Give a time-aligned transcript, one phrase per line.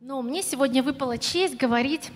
[0.00, 2.10] Ну, мне сегодня выпала честь говорить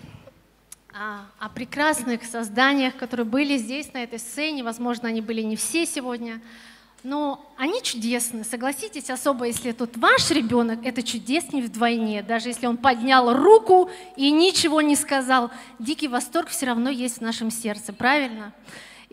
[0.93, 4.63] о, о прекрасных созданиях, которые были здесь, на этой сцене.
[4.63, 6.41] Возможно, они были не все сегодня,
[7.03, 8.43] но они чудесны.
[8.43, 12.23] Согласитесь, особо если тут ваш ребенок, это чудеснее вдвойне.
[12.23, 17.21] Даже если он поднял руку и ничего не сказал, дикий восторг все равно есть в
[17.21, 18.53] нашем сердце, правильно?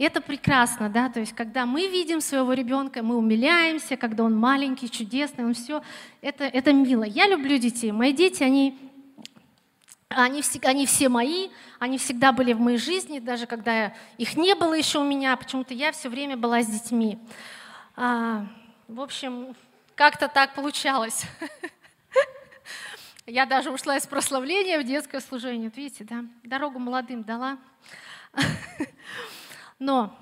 [0.03, 4.91] Это прекрасно, да, то есть когда мы видим своего ребенка, мы умиляемся, когда он маленький,
[4.91, 5.83] чудесный, он все,
[6.21, 7.05] это, это мило.
[7.05, 8.77] Я люблю детей, мои дети, они,
[10.09, 14.55] они, всегда, они все мои, они всегда были в моей жизни, даже когда их не
[14.55, 17.19] было еще у меня, почему-то я все время была с детьми.
[17.95, 18.47] А,
[18.89, 19.55] в общем,
[19.95, 21.23] как-то так получалось.
[23.27, 25.73] Я даже ушла из прославления в детское служение.
[25.75, 26.25] Видите, да?
[26.43, 27.57] Дорогу молодым дала.
[29.79, 30.17] Но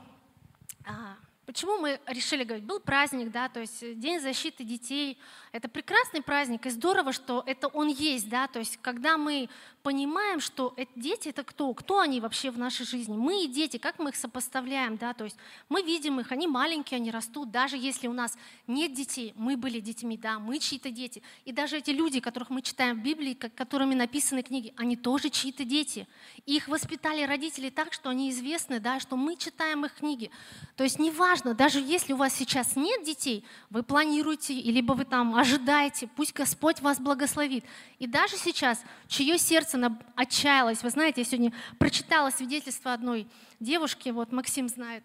[0.85, 1.17] а,
[1.47, 2.65] почему мы решили говорить?
[2.65, 5.19] Был праздник, да, то есть День защиты детей.
[5.53, 9.49] Это прекрасный праздник, и здорово, что это он есть, да, то есть когда мы
[9.83, 13.17] понимаем, что дети это кто, кто они вообще в нашей жизни.
[13.17, 15.37] Мы и дети, как мы их сопоставляем, да, то есть
[15.69, 19.81] мы видим их, они маленькие, они растут, даже если у нас нет детей, мы были
[19.81, 21.23] детьми, да, мы чьи-то дети.
[21.45, 25.65] И даже эти люди, которых мы читаем в Библии, которыми написаны книги, они тоже чьи-то
[25.65, 26.07] дети.
[26.47, 30.31] И их воспитали родители так, что они известны, да, что мы читаем их книги.
[30.77, 35.35] То есть неважно, даже если у вас сейчас нет детей, вы планируете, либо вы там
[35.35, 37.65] ожидаете, пусть Господь вас благословит.
[37.99, 40.83] И даже сейчас, чье сердце сердце отчаялась.
[40.83, 43.27] Вы знаете, я сегодня прочитала свидетельство одной
[43.61, 45.05] девушки, вот Максим знает.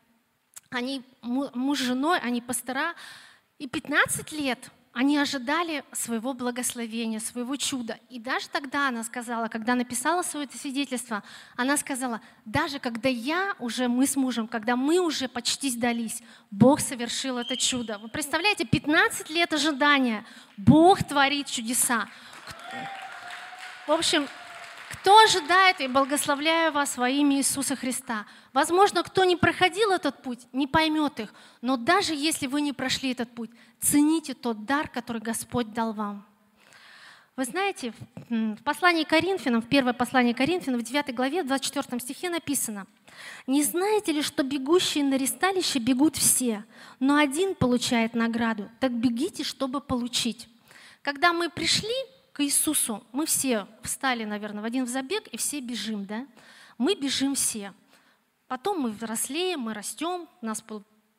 [0.69, 2.93] Они муж с женой, они пастора,
[3.57, 7.99] и 15 лет они ожидали своего благословения, своего чуда.
[8.09, 11.21] И даже тогда она сказала, когда написала свое это свидетельство,
[11.55, 16.79] она сказала, даже когда я уже, мы с мужем, когда мы уже почти сдались, Бог
[16.79, 17.99] совершил это чудо.
[17.99, 20.25] Вы представляете, 15 лет ожидания,
[20.57, 22.07] Бог творит чудеса.
[23.85, 24.27] В общем,
[24.90, 28.25] кто ожидает и благословляю вас во имя Иисуса Христа.
[28.53, 33.12] Возможно, кто не проходил этот путь, не поймет их, но даже если вы не прошли
[33.12, 36.25] этот путь, цените тот дар, который Господь дал вам.
[37.36, 37.94] Вы знаете,
[38.30, 42.88] в послании Коринфянам, в первое послание Коринфянам, в 9 главе, в 24 стихе написано,
[43.46, 46.66] «Не знаете ли, что бегущие на ресталище бегут все,
[47.00, 48.69] но один получает награду?
[48.80, 50.50] Так бегите, чтобы получить».
[51.04, 51.94] Когда мы пришли
[52.38, 56.28] к Иисусу, мы все встали, наверное, в один забег, и все бежим, да?
[56.78, 57.74] Мы бежим все.
[58.48, 60.64] Потом мы взрослеем, мы растем, нас,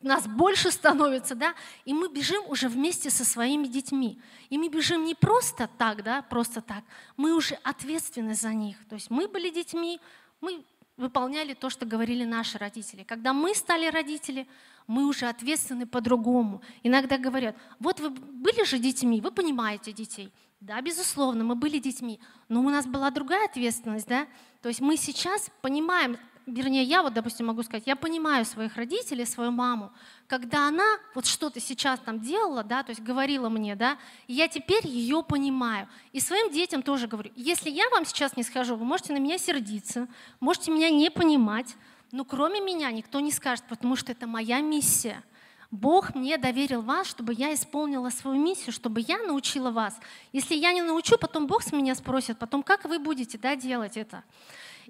[0.00, 1.56] нас больше становится, да?
[1.84, 4.20] И мы бежим уже вместе со своими детьми.
[4.48, 6.84] И мы бежим не просто так, да, просто так.
[7.16, 8.76] Мы уже ответственны за них.
[8.88, 10.00] То есть мы были детьми,
[10.40, 10.62] мы
[10.96, 13.02] выполняли то, что говорили наши родители.
[13.02, 14.46] Когда мы стали родители,
[14.86, 16.62] мы уже ответственны по-другому.
[16.84, 20.32] Иногда говорят, вот вы были же детьми, вы понимаете детей.
[20.60, 24.26] Да, безусловно, мы были детьми, но у нас была другая ответственность, да.
[24.60, 29.24] То есть мы сейчас понимаем, вернее, я вот, допустим, могу сказать, я понимаю своих родителей,
[29.24, 29.92] свою маму,
[30.26, 34.48] когда она вот что-то сейчас там делала, да, то есть говорила мне, да, и я
[34.48, 35.88] теперь ее понимаю.
[36.12, 39.38] И своим детям тоже говорю, если я вам сейчас не скажу, вы можете на меня
[39.38, 40.08] сердиться,
[40.40, 41.76] можете меня не понимать,
[42.10, 45.22] но кроме меня никто не скажет, потому что это моя миссия–
[45.70, 49.98] Бог мне доверил вас, чтобы я исполнила свою миссию, чтобы я научила вас.
[50.32, 53.96] Если я не научу, потом Бог с меня спросит, потом как вы будете да, делать
[53.96, 54.24] это.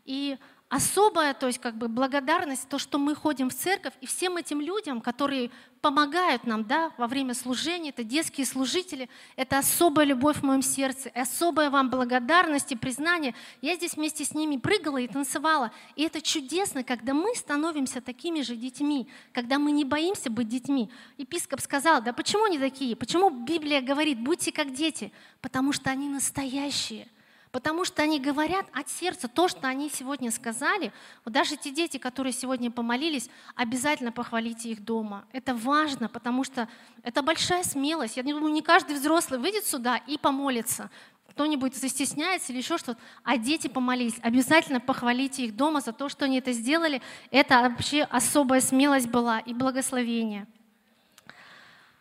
[0.05, 4.37] И особая, то есть как бы благодарность, то, что мы ходим в церковь, и всем
[4.37, 10.39] этим людям, которые помогают нам да, во время служения, это детские служители, это особая любовь
[10.39, 13.35] в моем сердце, особая вам благодарность и признание.
[13.63, 15.71] Я здесь вместе с ними прыгала и танцевала.
[15.97, 20.91] И это чудесно, когда мы становимся такими же детьми, когда мы не боимся быть детьми.
[21.17, 22.97] Епископ сказал, да почему они такие?
[22.97, 25.13] Почему Библия говорит, будьте как дети?
[25.41, 27.09] Потому что они настоящие–
[27.51, 30.93] Потому что они говорят от сердца то, что они сегодня сказали.
[31.25, 35.25] Вот даже те дети, которые сегодня помолились, обязательно похвалите их дома.
[35.33, 36.69] Это важно, потому что
[37.03, 38.17] это большая смелость.
[38.17, 40.91] Я думаю, не каждый взрослый выйдет сюда и помолится.
[41.31, 44.19] Кто-нибудь застесняется или еще что-то, а дети помолились.
[44.23, 47.01] Обязательно похвалите их дома за то, что они это сделали.
[47.31, 50.47] Это вообще особая смелость была и благословение.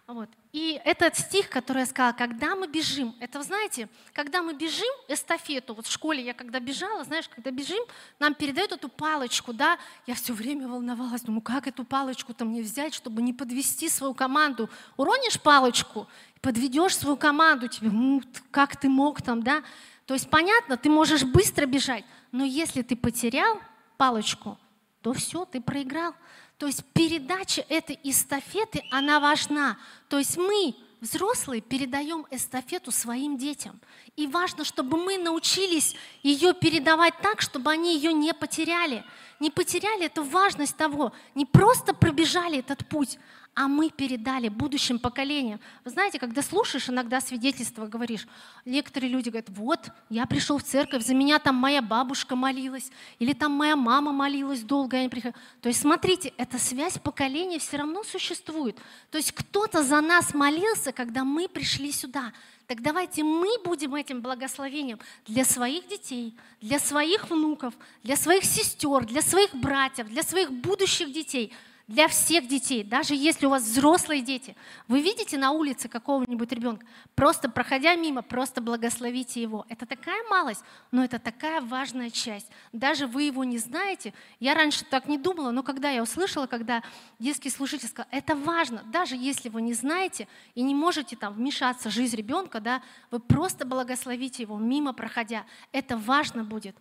[0.08, 0.30] Вот.
[0.58, 5.76] И этот стих, который я сказала, когда мы бежим, это, знаете, когда мы бежим эстафету,
[5.76, 7.86] вот в школе я когда бежала, знаешь, когда бежим,
[8.18, 9.78] нам передают эту палочку, да,
[10.08, 14.68] я все время волновалась, думаю, как эту палочку-то мне взять, чтобы не подвести свою команду.
[14.96, 16.08] Уронишь палочку,
[16.42, 19.62] подведешь свою команду, тебе, ну, как ты мог там, да.
[20.08, 23.62] То есть понятно, ты можешь быстро бежать, но если ты потерял
[23.96, 24.58] палочку,
[25.04, 26.16] то все, ты проиграл.
[26.58, 29.78] То есть передача этой эстафеты, она важна.
[30.10, 33.80] То есть мы, взрослые, передаем эстафету своим детям.
[34.16, 39.04] И важно, чтобы мы научились ее передавать так, чтобы они ее не потеряли.
[39.40, 43.20] Не потеряли эту важность того, не просто пробежали этот путь,
[43.58, 45.60] а мы передали будущим поколениям.
[45.84, 48.28] Вы знаете, когда слушаешь иногда свидетельства, говоришь,
[48.66, 49.80] некоторые люди говорят, вот,
[50.12, 54.62] я пришел в церковь, за меня там моя бабушка молилась, или там моя мама молилась
[54.62, 55.42] долго, я не приходила.
[55.60, 58.78] То есть смотрите, эта связь поколения все равно существует.
[59.10, 62.34] То есть кто-то за нас молился, когда мы пришли сюда.
[62.68, 67.74] Так давайте мы будем этим благословением для своих детей, для своих внуков,
[68.04, 71.52] для своих сестер, для своих братьев, для своих будущих детей–
[71.88, 74.58] для всех детей, даже если у вас взрослые дети.
[74.90, 76.86] Вы видите на улице какого-нибудь ребенка,
[77.16, 79.66] просто проходя мимо, просто благословите его.
[79.70, 82.48] Это такая малость, но это такая важная часть.
[82.74, 84.14] Даже вы его не знаете.
[84.42, 86.84] Я раньше так не думала, но когда я услышала, когда
[87.20, 91.90] детский служитель сказал, это важно, даже если вы не знаете и не можете там вмешаться
[91.90, 92.82] в жизнь ребенка, да,
[93.12, 95.46] вы просто благословите его, мимо проходя.
[95.72, 96.76] Это важно будет.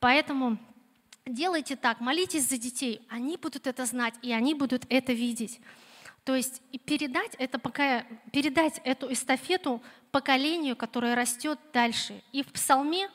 [0.00, 0.58] Поэтому
[1.26, 5.60] делайте так, молитесь за детей, они будут это знать, и они будут это видеть.
[6.24, 9.82] То есть и передать, это пока, передать эту эстафету
[10.12, 12.22] поколению, которое растет дальше.
[12.32, 13.10] И в Псалме,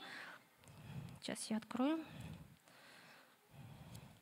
[1.22, 2.04] сейчас я открою,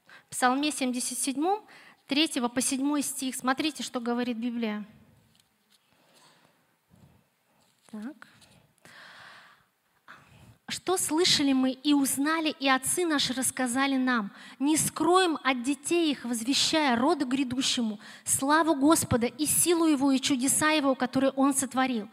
[0.06, 1.62] в Псалме 77,
[2.08, 4.86] 3 по 7 стих, смотрите, что говорит Библия.
[7.90, 8.28] Так.
[10.76, 14.30] Что слышали мы и узнали, и отцы наши рассказали нам.
[14.60, 20.72] Не скроем от детей их, возвещая роду грядущему славу Господа и силу Его, и чудеса
[20.72, 22.10] Его, которые Он сотворил.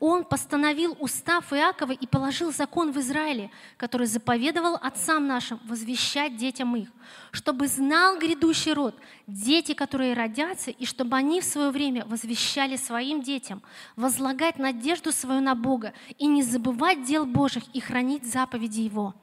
[0.00, 6.74] Он постановил устав Иакова и положил закон в Израиле, который заповедовал отцам нашим возвещать детям
[6.74, 6.88] их,
[7.32, 8.94] чтобы знал грядущий род,
[9.26, 13.62] дети, которые родятся, и чтобы они в свое время возвещали своим детям,
[13.96, 19.14] возлагать надежду свою на Бога и не забывать дел Божьих и хранить заповеди Его.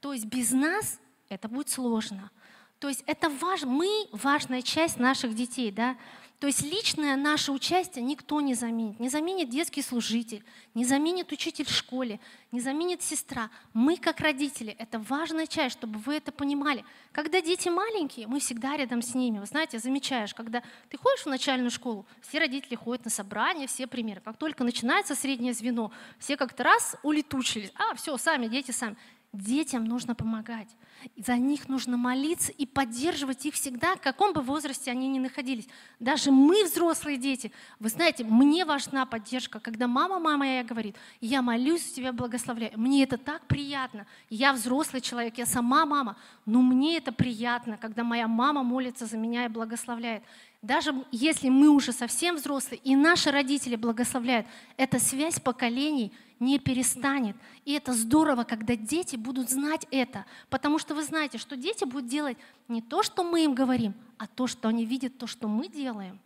[0.00, 2.30] То есть без нас это будет сложно.
[2.78, 5.96] То есть это важ, мы важная часть наших детей, да.
[6.38, 9.00] То есть личное наше участие никто не заменит.
[9.00, 12.20] Не заменит детский служитель, не заменит учитель в школе,
[12.52, 13.50] не заменит сестра.
[13.72, 16.84] Мы, как родители, это важная часть, чтобы вы это понимали.
[17.10, 19.40] Когда дети маленькие, мы всегда рядом с ними.
[19.40, 23.88] Вы знаете, замечаешь, когда ты ходишь в начальную школу, все родители ходят на собрания, все
[23.88, 24.20] примеры.
[24.20, 27.72] Как только начинается среднее звено, все как-то раз улетучились.
[27.74, 28.96] А, все, сами, дети сами.
[29.32, 30.68] Детям нужно помогать.
[31.16, 35.68] За них нужно молиться и поддерживать их всегда, в каком бы возрасте они ни находились.
[36.00, 39.60] Даже мы, взрослые дети, вы знаете, мне важна поддержка.
[39.60, 42.72] Когда мама, мама моя говорит, я молюсь, тебя благословляю.
[42.76, 44.06] Мне это так приятно.
[44.30, 46.16] Я взрослый человек, я сама мама,
[46.46, 50.22] но мне это приятно, когда моя мама молится за меня и благословляет.
[50.60, 54.46] Даже если мы уже совсем взрослые, и наши родители благословляют,
[54.76, 57.36] эта связь поколений не перестанет.
[57.64, 60.24] И это здорово, когда дети будут знать это.
[60.50, 64.26] Потому что вы знаете, что дети будут делать не то, что мы им говорим, а
[64.26, 66.18] то, что они видят, то, что мы делаем.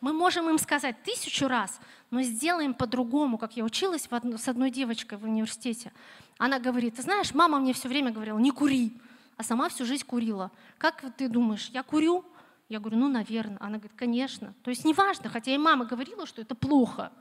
[0.00, 1.78] Мы можем им сказать тысячу раз,
[2.10, 5.92] но сделаем по-другому, как я училась с одной девочкой в университете.
[6.38, 8.92] Она говорит, ты знаешь, мама мне все время говорила, не кури,
[9.36, 10.50] а сама всю жизнь курила.
[10.78, 12.24] Как ты думаешь, я курю?
[12.70, 13.58] Я говорю, ну, наверное.
[13.58, 14.54] Она говорит, конечно.
[14.62, 17.12] То есть неважно, хотя и мама говорила, что это плохо,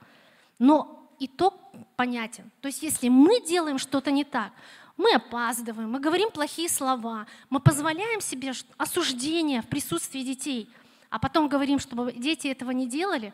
[0.59, 1.55] но итог
[1.95, 2.51] понятен.
[2.61, 4.53] То есть если мы делаем что-то не так,
[4.95, 10.69] мы опаздываем, мы говорим плохие слова, мы позволяем себе осуждение в присутствии детей,
[11.09, 13.33] а потом говорим, чтобы дети этого не делали,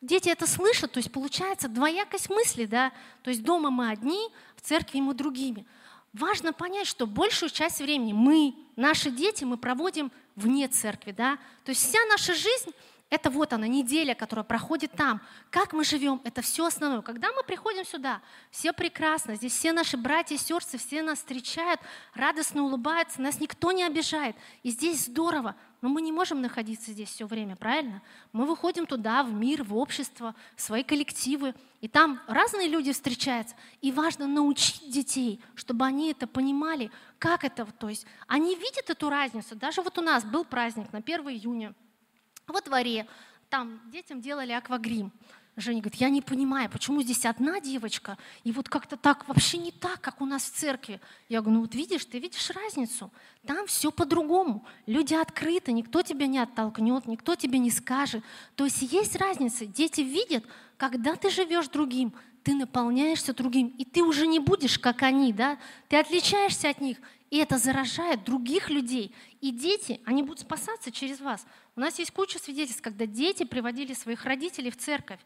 [0.00, 2.90] дети это слышат, то есть получается двоякость мысли, да,
[3.22, 5.64] то есть дома мы одни, в церкви мы другими.
[6.12, 11.38] Важно понять, что большую часть времени мы, наши дети, мы проводим вне церкви, да?
[11.64, 12.70] То есть вся наша жизнь
[13.10, 15.20] это вот она, неделя, которая проходит там.
[15.50, 17.02] Как мы живем, это все основное.
[17.02, 21.80] Когда мы приходим сюда, все прекрасно, здесь все наши братья и сестры, все нас встречают,
[22.14, 24.36] радостно улыбаются, нас никто не обижает.
[24.62, 28.00] И здесь здорово, но мы не можем находиться здесь все время, правильно?
[28.32, 33.56] Мы выходим туда, в мир, в общество, в свои коллективы, и там разные люди встречаются.
[33.80, 39.10] И важно научить детей, чтобы они это понимали, как это, то есть они видят эту
[39.10, 39.56] разницу.
[39.56, 41.74] Даже вот у нас был праздник на 1 июня,
[42.52, 43.06] во дворе,
[43.48, 45.12] там детям делали аквагрим.
[45.56, 49.72] Женя говорит, я не понимаю, почему здесь одна девочка, и вот как-то так вообще не
[49.72, 51.00] так, как у нас в церкви.
[51.28, 53.12] Я говорю, ну вот видишь, ты видишь разницу.
[53.46, 54.64] Там все по-другому.
[54.86, 58.24] Люди открыты, никто тебя не оттолкнет, никто тебе не скажет.
[58.54, 59.66] То есть есть разница.
[59.66, 60.44] Дети видят,
[60.76, 65.58] когда ты живешь другим, ты наполняешься другим, и ты уже не будешь как они, да?
[65.88, 66.96] Ты отличаешься от них,
[67.30, 69.14] и это заражает других людей.
[69.40, 71.46] И дети, они будут спасаться через вас.
[71.80, 75.18] У нас есть куча свидетельств, когда дети приводили своих родителей в церковь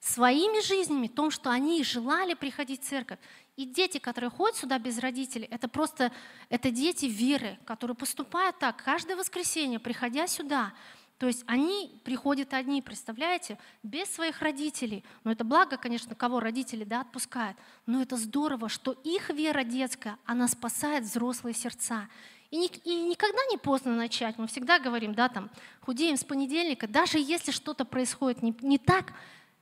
[0.00, 3.20] своими жизнями, том, что они желали приходить в церковь.
[3.54, 6.10] И дети, которые ходят сюда без родителей, это просто
[6.48, 10.72] это дети веры, которые поступают так каждое воскресенье, приходя сюда.
[11.18, 15.04] То есть они приходят одни, представляете, без своих родителей.
[15.22, 17.56] Но это благо, конечно, кого родители да, отпускают.
[17.86, 22.08] Но это здорово, что их вера детская, она спасает взрослые сердца.
[22.50, 24.36] И, ни, и никогда не поздно начать.
[24.38, 26.88] Мы всегда говорим, да, там, худеем с понедельника.
[26.88, 29.12] Даже если что-то происходит не, не так,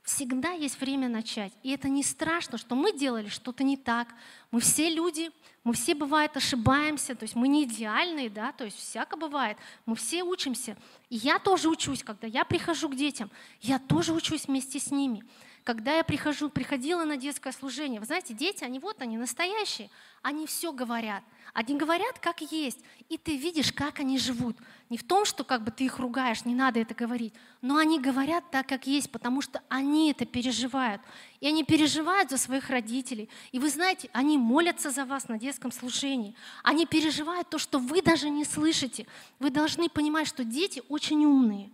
[0.09, 1.53] Всегда есть время начать.
[1.61, 4.07] И это не страшно, что мы делали что-то не так.
[4.49, 5.29] Мы все люди,
[5.63, 9.57] мы все, бывает, ошибаемся, то есть мы не идеальные, да, то есть всяко бывает.
[9.85, 10.77] Мы все учимся.
[11.09, 13.29] И я тоже учусь, когда я прихожу к детям,
[13.61, 15.23] я тоже учусь вместе с ними.
[15.63, 19.89] Когда я прихожу, приходила на детское служение, вы знаете, дети, они вот, они настоящие,
[20.21, 21.23] они все говорят.
[21.53, 24.55] Они говорят, как есть, и ты видишь, как они живут.
[24.89, 27.99] Не в том, что как бы ты их ругаешь, не надо это говорить, но они
[27.99, 31.01] говорят так, как есть, потому что они это переживают.
[31.39, 33.29] И они переживают за своих родителей.
[33.51, 36.35] И вы знаете, они молятся за вас на детском служении.
[36.63, 39.07] Они переживают то, что вы даже не слышите.
[39.39, 41.71] Вы должны понимать, что дети очень умные.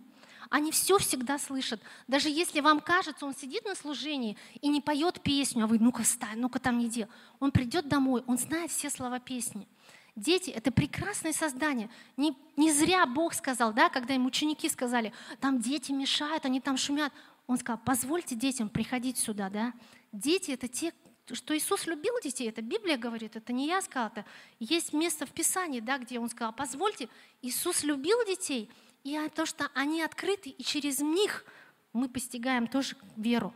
[0.50, 1.80] Они все всегда слышат.
[2.06, 6.02] Даже если вам кажется, он сидит на служении и не поет песню, а вы, ну-ка
[6.02, 7.08] встань, ну-ка там делай.
[7.40, 9.66] Он придет домой, он знает все слова песни.
[10.14, 11.90] Дети— это прекрасное создание.
[12.16, 16.76] Не, не зря Бог сказал, да, когда им ученики сказали, там дети мешают, они там
[16.78, 17.12] шумят.
[17.46, 19.74] Он сказал, позвольте детям приходить сюда, да.
[20.12, 20.94] Дети— это те,
[21.32, 24.24] что Иисус любил детей, это Библия говорит, это не я сказала, это
[24.58, 27.08] есть место в Писании, да, где Он сказал, позвольте,
[27.42, 28.70] Иисус любил детей—
[29.06, 31.44] и то, что они открыты, и через них
[31.92, 33.54] мы постигаем тоже веру.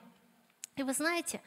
[0.76, 1.42] И вы знаете,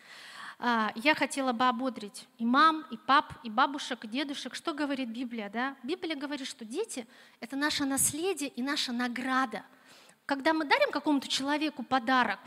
[0.60, 4.55] а, я хотела бы ободрить и мам, и пап, и бабушек, и дедушек.
[4.55, 5.50] Что говорит Библия?
[5.50, 5.77] Да?
[5.83, 7.07] Библия говорит, что дети—
[7.39, 9.63] это наше наследие и наша награда.
[10.25, 12.39] Когда мы дарим какому-то человеку подарок,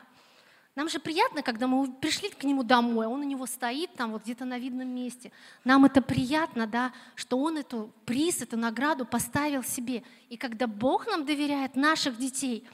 [0.76, 4.24] нам же приятно, когда мы пришли к нему домой, он у него стоит там вот
[4.24, 5.32] где-то на видном месте.
[5.64, 10.02] Нам это приятно, да, что он эту приз, эту награду поставил себе.
[10.28, 12.68] И когда Бог нам доверяет наших детей,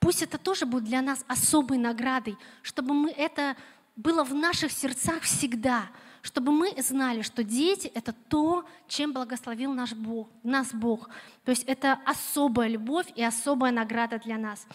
[0.00, 3.54] пусть это тоже будет для нас особой наградой, чтобы мы это
[3.96, 5.90] было в наших сердцах всегда,
[6.22, 11.10] чтобы мы знали, что дети— это то, чем благословил наш Бог, нас Бог.
[11.44, 14.66] То есть это особая любовь и особая награда для нас.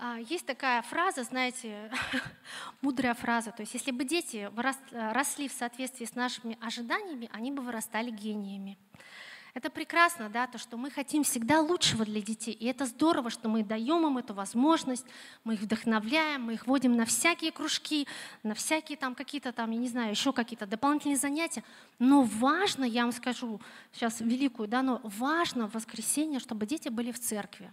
[0.00, 1.90] А, есть такая фраза, знаете,
[2.82, 4.48] мудрая фраза, то есть если бы дети
[4.92, 8.78] росли в соответствии с нашими ожиданиями, они бы вырастали гениями.
[9.54, 12.52] Это прекрасно, да, то, что мы хотим всегда лучшего для детей.
[12.52, 15.04] И это здорово, что мы даем им эту возможность,
[15.42, 18.06] мы их вдохновляем, мы их водим на всякие кружки,
[18.44, 21.64] на всякие там какие-то там, я не знаю, еще какие-то дополнительные занятия.
[21.98, 23.60] Но важно, я вам скажу
[23.92, 27.72] сейчас великую, да, но важно в воскресенье, чтобы дети были в церкви.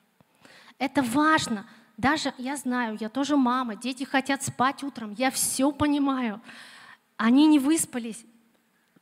[0.79, 1.67] Это важно,
[1.98, 6.42] даже я знаю, я тоже мама, дети хотят спать утром, я все понимаю.
[7.18, 8.25] Они не выспались.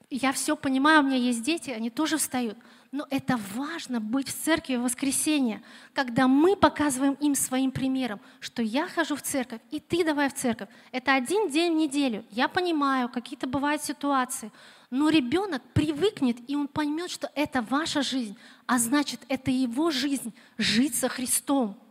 [0.10, 2.58] Я все понимаю, у меня есть дети, они тоже встают.
[2.92, 8.62] Но это важно быть в церкви в воскресенье, когда мы показываем им своим примером, что
[8.62, 10.70] я хожу в церковь, и ты давай в церковь.
[10.92, 12.24] Это один день в неделю.
[12.30, 14.52] Я понимаю, какие-то бывают ситуации,
[14.92, 20.32] но ребенок привыкнет, и он поймет, что это ваша жизнь, а значит, это его жизнь,
[20.60, 21.83] жить со Христом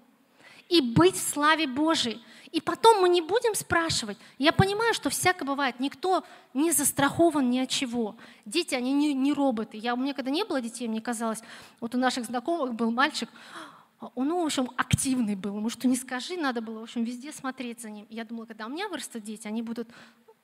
[0.72, 2.22] и быть в славе Божией.
[2.50, 4.16] И потом мы не будем спрашивать.
[4.38, 5.80] Я понимаю, что всякое бывает.
[5.80, 6.24] Никто
[6.54, 8.16] не застрахован ни от чего.
[8.46, 9.76] Дети, они не, не роботы.
[9.76, 11.40] Я, у меня когда не было детей, мне казалось,
[11.80, 13.28] вот у наших знакомых был мальчик,
[14.14, 15.56] он, ну, в общем, активный был.
[15.58, 18.06] Ему что не скажи, надо было, в общем, везде смотреть за ним.
[18.08, 19.88] Я думала, когда у меня вырастут дети, они будут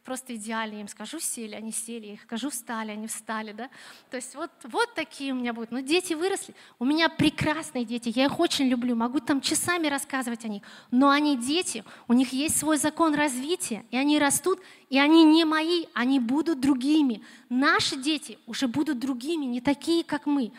[0.09, 0.77] просто идеально.
[0.77, 3.69] Я им скажу, сели, они сели, я их скажу, встали, они встали, да.
[4.11, 5.71] То есть вот, вот такие у меня будут.
[5.71, 6.55] Но дети выросли.
[6.79, 10.63] У меня прекрасные дети, я их очень люблю, могу там часами рассказывать о них.
[10.91, 15.45] Но они дети, у них есть свой закон развития, и они растут, и они не
[15.45, 17.21] мои, они будут другими.
[17.51, 20.53] Наши дети уже будут другими, не такие, как мы.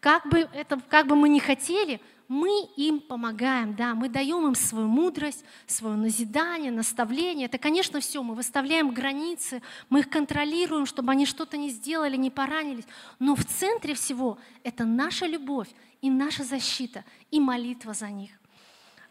[0.00, 4.54] Как бы, это, как бы мы ни хотели, мы им помогаем, да, мы даем им
[4.54, 7.46] свою мудрость, свое назидание, наставление.
[7.46, 12.30] Это, конечно, все, мы выставляем границы, мы их контролируем, чтобы они что-то не сделали, не
[12.30, 12.86] поранились.
[13.18, 15.68] Но в центре всего это наша любовь
[16.00, 18.30] и наша защита, и молитва за них.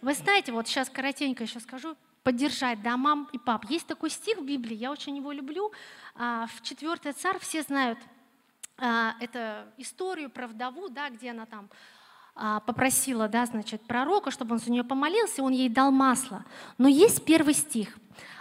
[0.01, 3.69] Вы знаете, вот сейчас коротенько еще скажу, поддержать, да, мам и пап.
[3.69, 5.72] Есть такой стих в Библии, я очень его люблю.
[6.15, 8.00] А, в 4 царь все знают
[8.79, 11.69] это историю про вдову, да, где она там
[12.36, 16.45] а, попросила, да, значит, пророка, чтобы он за нее помолился, он ей дал масло.
[16.77, 17.98] Но есть первый стих.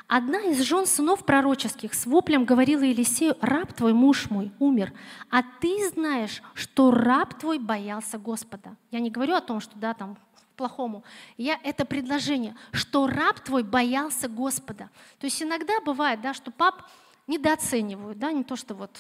[0.07, 4.93] Одна из жен сынов пророческих с воплем говорила Елисею, раб твой, муж мой, умер,
[5.31, 8.77] а ты знаешь, что раб твой боялся Господа.
[8.91, 10.17] Я не говорю о том, что да, там
[10.57, 11.05] плохому.
[11.37, 14.91] Я, это предложение, что раб твой боялся Господа.
[15.19, 16.83] То есть иногда бывает, да, что пап
[17.29, 18.91] недооценивают, да, не то, что вот,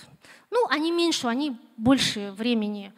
[0.51, 2.93] ну, они меньше, они больше времени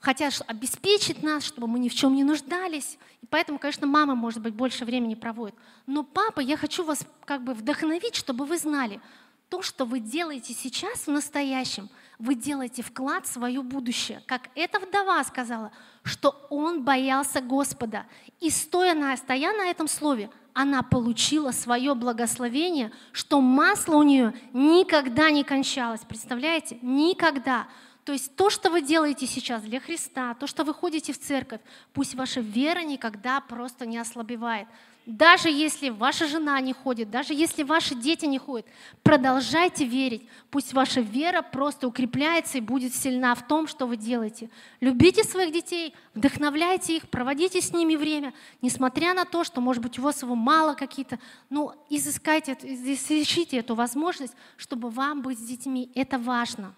[0.00, 2.98] хотят обеспечить нас, чтобы мы ни в чем не нуждались.
[3.22, 5.54] И поэтому, конечно, мама, может быть, больше времени проводит.
[5.86, 9.00] Но папа, я хочу вас как бы вдохновить, чтобы вы знали,
[9.48, 14.22] то, что вы делаете сейчас в настоящем, вы делаете вклад в свое будущее.
[14.26, 18.06] Как эта вдова сказала, что он боялся Господа.
[18.40, 24.32] И стоя на, стоя на этом слове, она получила свое благословение, что масло у нее
[24.52, 26.02] никогда не кончалось.
[26.06, 26.78] Представляете?
[26.80, 27.66] Никогда.
[28.04, 31.60] То есть то, что вы делаете сейчас для Христа, то, что вы ходите в церковь,
[31.92, 34.68] пусть ваша вера никогда просто не ослабевает.
[35.06, 38.66] Даже если ваша жена не ходит, даже если ваши дети не ходят,
[39.02, 40.26] продолжайте верить.
[40.50, 44.48] Пусть ваша вера просто укрепляется и будет сильна в том, что вы делаете.
[44.80, 48.32] Любите своих детей, вдохновляйте их, проводите с ними время,
[48.62, 51.18] несмотря на то, что, может быть, у вас его мало какие-то,
[51.50, 55.90] ну, изыскайте, изыщите эту возможность, чтобы вам быть с детьми.
[55.94, 56.74] Это важно.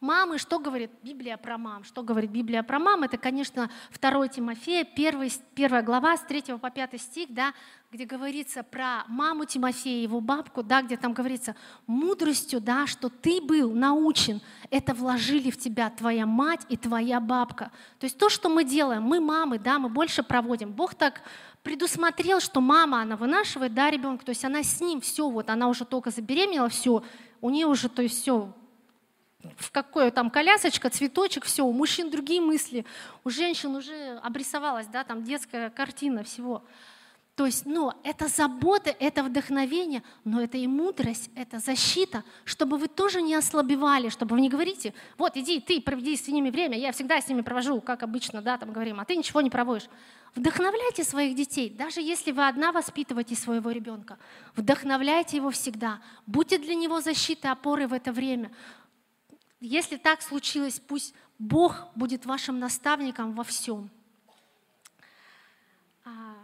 [0.00, 1.82] Мамы, что говорит Библия про мам?
[1.82, 3.04] Что говорит Библия про мам?
[3.04, 7.54] Это, конечно, 2 Тимофея, 1, 1 глава, с 3 по 5 стих, да,
[7.90, 13.40] где говорится про маму Тимофея, его бабку, да, где там говорится, мудростью, да, что ты
[13.40, 17.72] был научен, это вложили в тебя твоя мать и твоя бабка.
[17.98, 20.72] То есть то, что мы делаем, мы мамы, да, мы больше проводим.
[20.72, 21.22] Бог так
[21.62, 25.68] предусмотрел, что мама, она вынашивает, да, ребенка, то есть она с ним все, вот она
[25.68, 27.02] уже только забеременела, все,
[27.40, 28.52] у нее уже, то есть все,
[29.56, 32.84] в какое там колясочка, цветочек, все, у мужчин другие мысли,
[33.24, 36.62] у женщин уже обрисовалась, да, там детская картина всего.
[37.36, 42.88] То есть, ну, это забота, это вдохновение, но это и мудрость, это защита, чтобы вы
[42.88, 46.92] тоже не ослабевали, чтобы вы не говорите, вот иди ты, проведи с ними время, я
[46.92, 49.90] всегда с ними провожу, как обычно, да, там говорим, а ты ничего не проводишь.
[50.34, 54.16] Вдохновляйте своих детей, даже если вы одна воспитываете своего ребенка,
[54.54, 58.50] вдохновляйте его всегда, будьте для него защитой, опорой в это время.
[59.66, 63.90] Если так случилось, пусть Бог будет вашим наставником во всем.
[66.04, 66.36] А,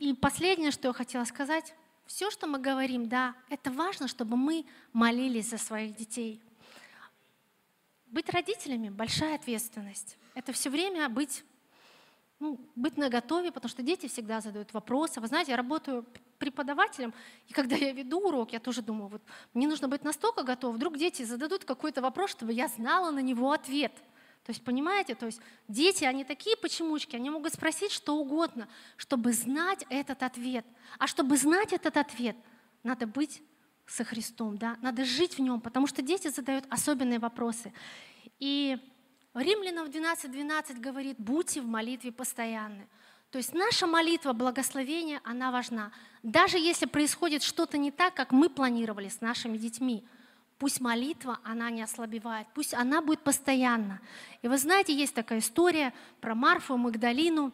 [0.00, 1.72] и последнее, что я хотела сказать,
[2.06, 6.42] все, что мы говорим, да, это важно, чтобы мы молились за своих детей.
[8.06, 10.18] Быть родителями– большая ответственность.
[10.34, 11.44] Это все время быть
[12.40, 15.20] ну, быть наготове, потому что дети всегда задают вопросы.
[15.20, 16.06] Вы знаете, я работаю
[16.38, 17.12] преподавателем,
[17.46, 19.22] и когда я веду урок, я тоже думаю, вот
[19.52, 23.52] мне нужно быть настолько готов, вдруг дети зададут какой-то вопрос, чтобы я знала на него
[23.52, 23.92] ответ.
[24.46, 29.34] То есть, понимаете, то есть дети, они такие почемучки, они могут спросить что угодно, чтобы
[29.34, 30.64] знать этот ответ.
[30.98, 32.36] А чтобы знать этот ответ,
[32.82, 33.42] надо быть
[33.86, 34.78] со Христом, да?
[34.80, 37.72] надо жить в нем, потому что дети задают особенные вопросы.
[38.38, 38.78] И
[39.34, 42.86] Римлянам 12.12 12 говорит, будьте в молитве постоянны.
[43.30, 45.92] То есть наша молитва, благословение, она важна.
[46.24, 50.04] Даже если происходит что-то не так, как мы планировали с нашими детьми,
[50.58, 54.00] пусть молитва, она не ослабевает, пусть она будет постоянно.
[54.42, 57.52] И вы знаете, есть такая история про Марфу Магдалину.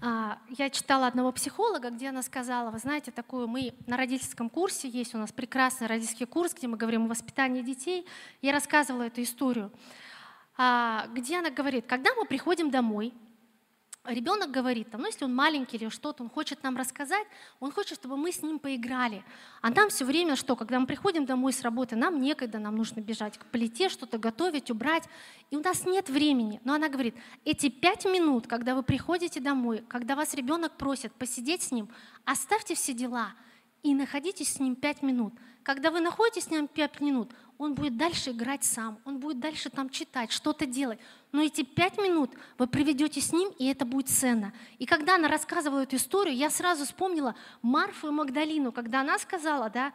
[0.00, 4.88] А, я читала одного психолога, где она сказала, вы знаете, такую мы на родительском курсе,
[4.88, 8.06] есть у нас прекрасный родительский курс, где мы говорим о воспитании детей.
[8.40, 9.70] Я рассказывала эту историю.
[10.56, 13.12] А, где она говорит, когда мы приходим домой,
[14.04, 17.26] ребенок говорит, там, ну, если он маленький или что-то, он хочет нам рассказать,
[17.60, 19.24] он хочет, чтобы мы с ним поиграли.
[19.60, 23.00] А нам все время что, когда мы приходим домой с работы, нам некогда, нам нужно
[23.00, 25.04] бежать к плите, что-то готовить, убрать,
[25.50, 26.60] и у нас нет времени.
[26.64, 27.14] Но она говорит,
[27.44, 31.88] эти пять минут, когда вы приходите домой, когда вас ребенок просит посидеть с ним,
[32.24, 33.34] оставьте все дела
[33.82, 35.34] и находитесь с ним пять минут.
[35.66, 39.68] Когда вы находитесь с ним пять минут, он будет дальше играть сам, он будет дальше
[39.68, 41.00] там читать, что-то делать.
[41.32, 44.52] Но эти пять минут вы проведете с ним, и это будет ценно.
[44.78, 49.68] И когда она рассказывала эту историю, я сразу вспомнила Марфу и Магдалину, когда она сказала,
[49.68, 49.92] да,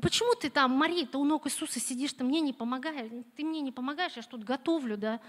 [0.00, 3.60] почему ты там, Мария, ты у ног Иисуса сидишь, ты мне не помогаешь, ты мне
[3.60, 5.20] не помогаешь, я что тут готовлю, да.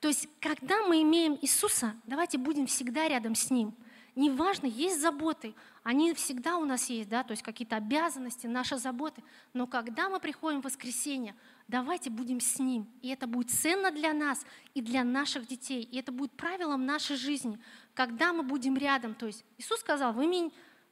[0.00, 3.74] То есть, когда мы имеем Иисуса, давайте будем всегда рядом с Ним–
[4.14, 9.22] Неважно, есть заботы, они всегда у нас есть, да, то есть какие-то обязанности, наши заботы.
[9.54, 11.34] Но когда мы приходим в воскресенье,
[11.66, 12.86] давайте будем с Ним.
[13.00, 14.44] И это будет ценно для нас
[14.74, 15.82] и для наших детей.
[15.82, 17.58] И это будет правилом нашей жизни.
[17.94, 20.26] Когда мы будем рядом, то есть Иисус сказал, вы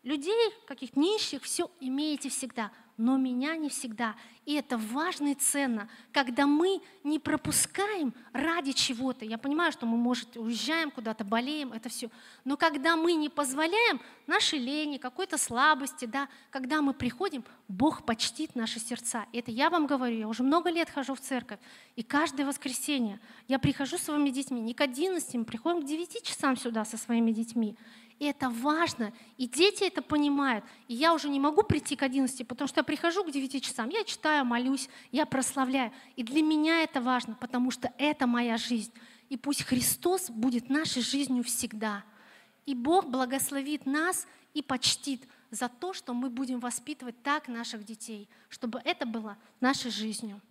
[0.03, 2.73] людей, каких нищих, все имеете всегда.
[2.97, 4.15] Но меня не всегда.
[4.47, 9.25] И это важно и ценно, когда мы не пропускаем ради чего-то.
[9.25, 12.11] Я понимаю, что мы, может, уезжаем куда-то, болеем, это все.
[12.45, 18.55] Но когда мы не позволяем нашей лени, какой-то слабости, да, когда мы приходим, Бог почтит
[18.55, 19.27] наши сердца.
[19.33, 21.61] Это я вам говорю, я уже много лет хожу в церковь,
[21.97, 26.23] и каждое воскресенье я прихожу с своими детьми, не к 11, мы приходим к 9
[26.23, 27.77] часам сюда со своими детьми.
[28.21, 29.15] И это важно.
[29.39, 30.63] И дети это понимают.
[30.89, 33.89] И я уже не могу прийти к 11, потому что я прихожу к 9 часам,
[33.89, 35.91] я читаю, молюсь, я прославляю.
[36.17, 38.93] И для меня это важно, потому что это моя жизнь.
[39.31, 42.05] И пусть Христос будет нашей жизнью всегда.
[42.67, 48.29] И Бог благословит нас и почтит за то, что мы будем воспитывать так наших детей,
[48.51, 50.43] чтобы это было нашей жизнью.